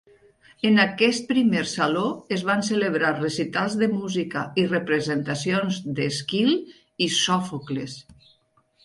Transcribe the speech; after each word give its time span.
En 0.67 0.77
aquest 0.83 1.25
primer 1.31 1.59
Saló 1.71 2.05
es 2.37 2.43
van 2.47 2.63
celebrar 2.69 3.11
recitals 3.19 3.75
de 3.81 3.89
música 3.91 4.43
i 4.63 4.63
representacions 4.71 5.79
d'Èsquil 6.01 6.57
i 7.09 7.11
Sòfocles. 7.19 8.01